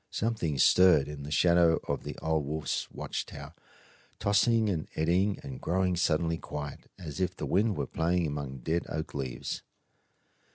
[0.09, 3.53] Something stirred in the shadow of the old wolf's watch tower,
[4.17, 8.87] tossing and eddying and growing suddenly quiet, as if the wind were playing among dead
[8.89, 9.61] oak leaves.